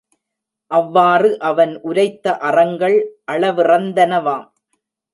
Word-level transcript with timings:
அவ்வாறு 0.71 1.29
அவன் 1.41 1.73
உரைத்த 1.81 2.35
அறங்கள் 2.41 2.97
அளவிறந்தனவாம். 3.31 4.47